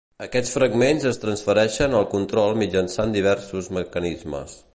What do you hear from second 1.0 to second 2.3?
es transfereixen el